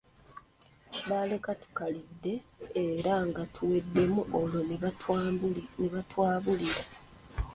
[1.07, 2.33] Baaleka tukalidde
[2.85, 6.83] era nga tuwedemu olwo ne batwabulira.